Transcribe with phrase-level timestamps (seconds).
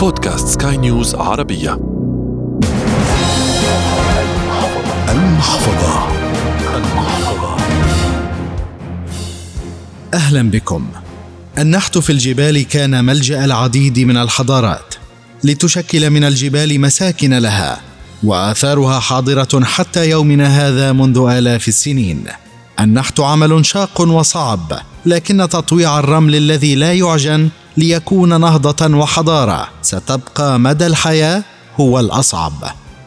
[0.00, 1.72] بودكاست سكاي نيوز عربية
[5.08, 6.08] المحفظة
[6.76, 7.56] المحفظة
[10.14, 10.86] أهلا بكم.
[11.58, 14.94] النحت في الجبال كان ملجأ العديد من الحضارات
[15.44, 17.80] لتشكل من الجبال مساكن لها
[18.22, 22.24] وآثارها حاضرة حتى يومنا هذا منذ آلاف السنين.
[22.84, 24.72] النحت عمل شاق وصعب
[25.06, 31.42] لكن تطويع الرمل الذي لا يعجن ليكون نهضة وحضارة ستبقى مدى الحياة
[31.80, 32.52] هو الأصعب.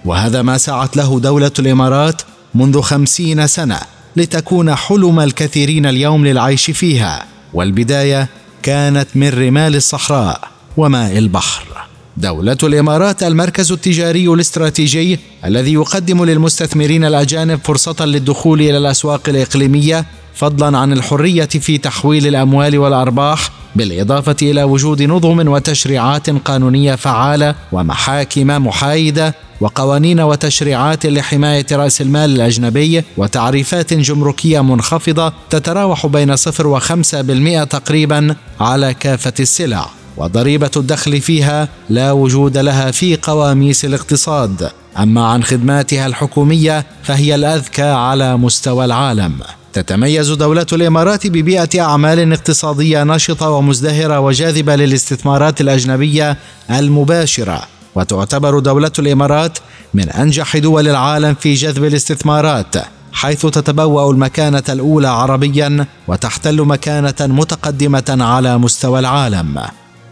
[0.05, 2.21] وهذا ما سعت له دولة الإمارات
[2.55, 3.79] منذ خمسين سنة
[4.15, 8.27] لتكون حلم الكثيرين اليوم للعيش فيها والبداية
[8.63, 10.41] كانت من رمال الصحراء
[10.77, 11.72] وماء البحر.
[12.17, 20.05] دولة الإمارات المركز التجاري الاستراتيجي الذي يقدم للمستثمرين الأجانب فرصة للدخول إلى الأسواق الإقليمية
[20.35, 28.47] فضلا عن الحرية في تحويل الأموال والأرباح بالإضافة إلى وجود نظم وتشريعات قانونية فعالة ومحاكم
[28.47, 37.63] محايدة وقوانين وتشريعات لحماية رأس المال الأجنبي وتعريفات جمركية منخفضة تتراوح بين صفر وخمسة بالمئة
[37.63, 40.02] تقريبا على كافة السلع.
[40.17, 44.69] وضريبة الدخل فيها لا وجود لها في قواميس الاقتصاد.
[44.99, 49.33] أما عن خدماتها الحكومية فهي الأذكى على مستوى العالم.
[49.73, 56.37] تتميز دولة الإمارات ببيئة أعمال اقتصادية نشطة ومزدهرة وجاذبة للاستثمارات الأجنبية
[56.71, 57.61] المباشرة.
[57.95, 59.57] وتعتبر دولة الإمارات
[59.93, 62.75] من أنجح دول العالم في جذب الاستثمارات
[63.13, 69.61] حيث تتبوأ المكانة الأولى عربيا وتحتل مكانة متقدمة على مستوى العالم.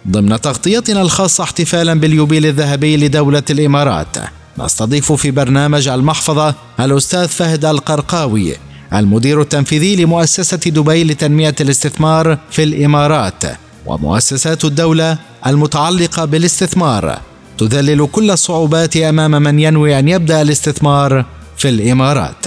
[0.07, 4.17] ضمن تغطيتنا الخاصة احتفالا باليوبيل الذهبي لدولة الإمارات.
[4.57, 8.55] نستضيف في برنامج المحفظة الأستاذ فهد القرقاوي
[8.93, 13.43] المدير التنفيذي لمؤسسة دبي لتنمية الاستثمار في الإمارات
[13.85, 17.19] ومؤسسات الدولة المتعلقة بالاستثمار.
[17.57, 21.25] تذلل كل الصعوبات أمام من ينوي أن يبدأ الاستثمار
[21.57, 22.45] في الإمارات.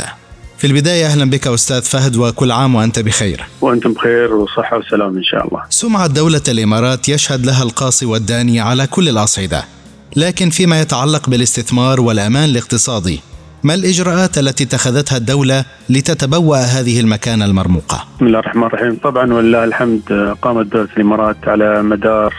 [0.65, 5.23] في البداية أهلا بك أستاذ فهد وكل عام وأنت بخير وأنتم بخير وصحة وسلام إن
[5.23, 5.63] شاء الله.
[5.69, 9.65] سمعة دولة الإمارات يشهد لها القاصي والداني على كل الأصعدة
[10.17, 13.21] لكن فيما يتعلق بالاستثمار والأمان الاقتصادي
[13.63, 19.65] ما الإجراءات التي اتخذتها الدولة لتتبوأ هذه المكانة المرموقة؟ بسم الله الرحمن الرحيم، طبعا ولله
[19.65, 22.35] الحمد قامت دولة الإمارات على مدار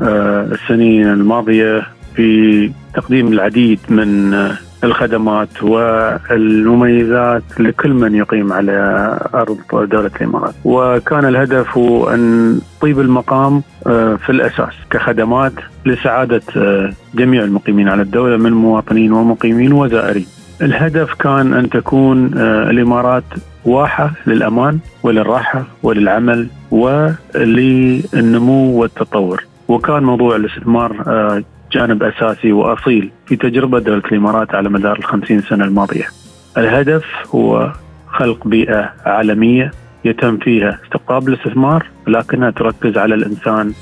[0.00, 1.86] آه، السنين الماضية
[2.16, 11.24] في تقديم العديد من آه، الخدمات والمميزات لكل من يقيم على أرض دولة الإمارات، وكان
[11.24, 15.52] الهدف هو أن طيب المقام آه، في الأساس كخدمات
[15.86, 20.26] لسعادة آه، جميع المقيمين على الدولة من مواطنين ومقيمين وزائرين.
[20.62, 23.24] الهدف كان أن تكون آه، الإمارات
[23.64, 28.00] واحة للأمان وللراحة وللعمل وللنمو
[28.80, 29.44] والتطور.
[29.68, 30.92] وكان موضوع الاستثمار
[31.74, 36.06] جانب أساسي وأصيل في تجربة دولة الإمارات على مدار الخمسين سنة الماضية.
[36.58, 37.04] الهدف
[37.34, 37.72] هو
[38.08, 39.70] خلق بيئة عالمية
[40.04, 43.72] يتم فيها استقطاب الاستثمار لكنها تركز على الإنسان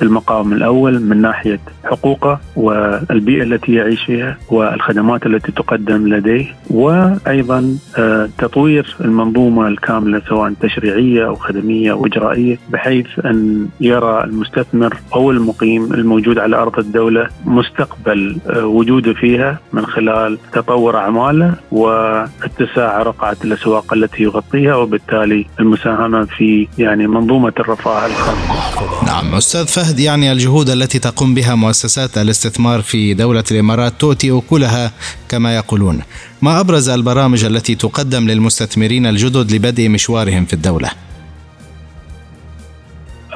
[0.00, 7.78] في المقام الأول من ناحية حقوقه والبيئة التي يعيش فيها والخدمات التي تقدم لديه وأيضا
[7.98, 15.30] آه، تطوير المنظومة الكاملة سواء تشريعية أو خدمية أو إجرائية بحيث أن يرى المستثمر أو
[15.30, 23.36] المقيم الموجود على أرض الدولة مستقبل آه، وجوده فيها من خلال تطور أعماله واتساع رقعة
[23.44, 29.04] الأسواق التي يغطيها وبالتالي المساهمة في يعني منظومة الرفاه الخاصه.
[29.06, 34.92] نعم أستاذ فهد يعني الجهود التي تقوم بها مؤسسات الاستثمار في دولة الإمارات تؤتي أكلها
[35.28, 36.02] كما يقولون
[36.42, 40.90] ما أبرز البرامج التي تقدم للمستثمرين الجدد لبدء مشوارهم في الدولة؟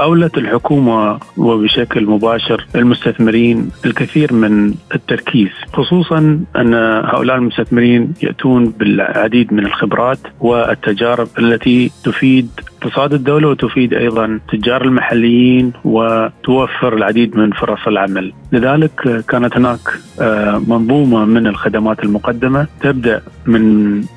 [0.00, 6.19] أولت الحكومة وبشكل مباشر المستثمرين الكثير من التركيز خصوصا
[6.56, 12.48] أن هؤلاء المستثمرين يأتون بالعديد من الخبرات والتجارب التي تفيد
[12.84, 18.33] اقتصاد الدولة وتفيد أيضا التجار المحليين وتوفر العديد من فرص العمل.
[18.53, 19.78] لذلك كانت هناك
[20.21, 23.65] آه، منظومة من الخدمات المقدمة تبدأ من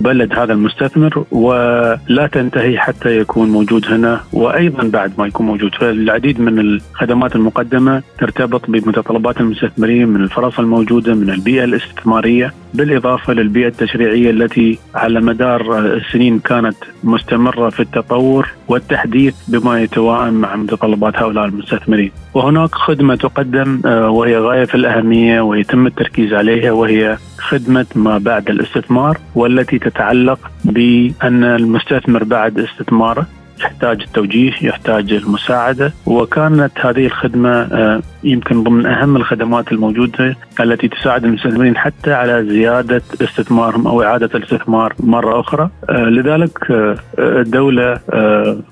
[0.02, 5.76] بلد هذا المستثمر ولا تنتهي حتى يكون موجود هنا وأيضا بعد ما يكون موجود.
[5.76, 13.68] فالعديد من الخدمات المقدمة ترتبط بمتطلبات المستثمرين من الفرص الموجودة من البيئة الاستثمارية بالإضافة للبيئة
[13.68, 18.57] التشريعية التي على مدار السنين كانت مستمرة في التطور.
[18.68, 22.12] والتحديث بما يتوائم مع متطلبات هؤلاء المستثمرين.
[22.34, 28.50] وهناك خدمة تقدم آه، وهي غاية في الأهمية ويتم التركيز عليها وهي خدمة ما بعد
[28.50, 33.28] الاستثمار والتي تتعلق بأن المستثمر بعد استثماره
[33.60, 35.94] يحتاج التوجيه يحتاج المساعدة.
[36.06, 43.02] وكانت هذه الخدمة آه، يمكن ضمن أهم الخدمات الموجودة التي تساعد المستثمرين حتى على زيادة
[43.22, 45.70] استثمارهم أو إعادة الاستثمار مرة أخرى.
[45.90, 48.00] آه، لذلك آه، الدولة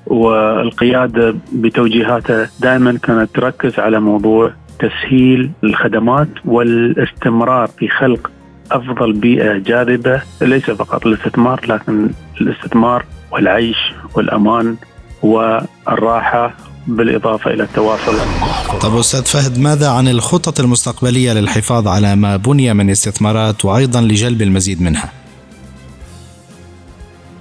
[0.07, 8.31] والقيادة بتوجيهاتها دائما كانت تركز على موضوع تسهيل الخدمات والاستمرار في خلق
[8.71, 12.09] أفضل بيئة جاذبة ليس فقط للاستثمار لكن
[12.41, 13.77] الاستثمار والعيش
[14.15, 14.75] والأمان
[15.21, 16.53] والراحة
[16.87, 18.13] بالإضافة إلى التواصل.
[18.81, 24.41] طب أستاذ فهد ماذا عن الخطط المستقبلية للحفاظ على ما بني من استثمارات وأيضا لجلب
[24.41, 25.11] المزيد منها؟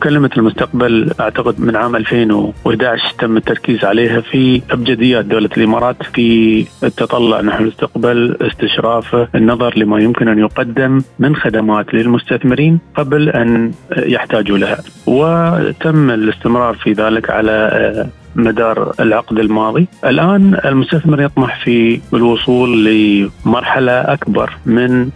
[0.05, 7.41] كلمة المستقبل أعتقد من عام 2011 تم التركيز عليها في أبجديات دولة الإمارات في التطلع
[7.41, 14.79] نحو المستقبل استشرافه النظر لما يمكن أن يقدم من خدمات للمستثمرين قبل أن يحتاجوا لها.
[15.06, 19.87] وتم الاستمرار في ذلك على مدار العقد الماضي.
[20.05, 25.09] الآن المستثمر يطمح في الوصول لمرحلة أكبر من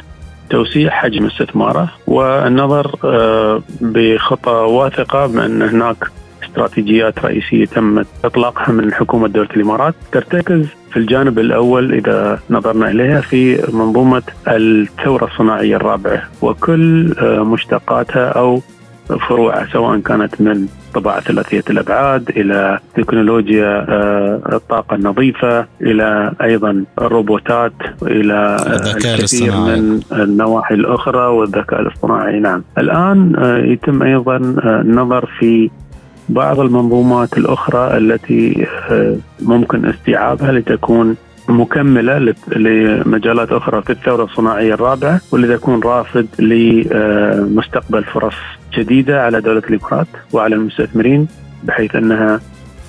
[0.50, 5.96] توسيع حجم استثماره والنظر آه، بخطى واثقة بأن هناك
[6.44, 9.94] استراتيجيات رئيسية تم إطلاقها من حكومة دولة الإمارات.
[10.12, 18.28] ترتكز في الجانب الأول إذا نظرنا إليها في منظومة الثورة الصناعية الرابعة وكل آه، مشتقاتها
[18.28, 18.60] أو
[19.16, 27.72] فروعها سواء كانت من طباعة ثلاثية الأبعاد إلى تكنولوجيا آه، الطاقة النظيفة إلى أيضا الروبوتات
[28.02, 28.56] إلى
[28.96, 32.40] الكثير من النواحي الأخرى والذكاء الاصطناعي.
[32.40, 32.64] نعم.
[32.78, 35.70] الآن آه، يتم أيضا آه، النظر في
[36.28, 38.66] بعض المنظومات الأخرى التي
[39.42, 41.16] ممكن استيعابها لتكون
[41.48, 48.34] مكملة لمجالات أخرى في الثورة الصناعية الرابعة واللي يكون رافد لمستقبل فرص
[48.74, 51.28] جديدة على دولة الامارات وعلى المستثمرين
[51.64, 52.40] بحيث أنها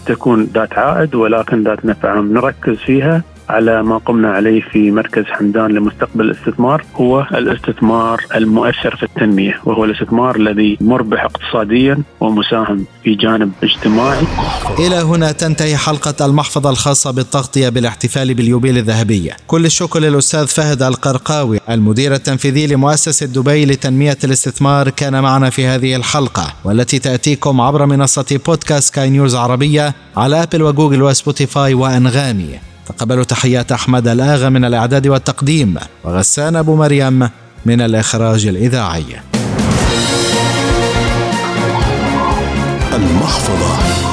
[0.06, 2.20] تكون ذات عائد ولكن ذات نفع.
[2.20, 9.04] نركز فيها على ما قمنا عليه في مركز حمدان لمستقبل الاستثمار هو الاستثمار المؤثر في
[9.04, 14.24] التنمية وهو الاستثمار الذي مربح اقتصاديا ومساهم في جانب اجتماعي.
[14.80, 19.32] إلى هنا تنتهي حلقة المحفظة الخاصة بالتغطية بالاحتفال باليوبيل الذهبية.
[19.48, 25.96] كل الشكر للأستاذ فهد القرقاوي المدير التنفيذي لمؤسسة دبي لتنمية الاستثمار كان معنا في هذه
[25.96, 32.69] الحلقة والتي تأتيكم عبر منصة بودكاست سكاي نيوز عربية على أبل وجوجل وسبوتيفاي وأنغامي.
[32.90, 37.30] تقبلوا تحيات أحمد الآغا من الإعداد والتقديم وغسان أبو مريم
[37.66, 39.06] من الإخراج الإذاعي.
[42.94, 44.09] المحفظة.